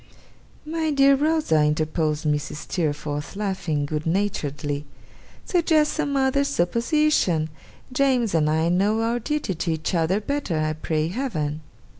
[0.65, 2.55] 'My dear Rosa,' interposed Mrs.
[2.65, 4.83] Steerforth, laughing good naturedly,
[5.45, 7.49] 'suggest some other supposition!
[7.93, 11.61] James and I know our duty to each other better, I pray Heaven!